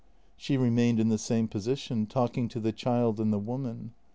She 0.35 0.57
remained 0.57 0.99
in 0.99 1.09
the 1.09 1.19
same 1.19 1.47
position, 1.47 2.07
talking 2.07 2.47
to 2.49 2.59
the 2.59 2.71
child 2.71 3.19
and 3.19 3.31
the 3.31 3.37
woman. 3.37 3.93